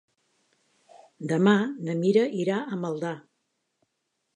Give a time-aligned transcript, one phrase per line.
[1.33, 1.55] Demà
[1.85, 3.17] na Mira irà a Maldà.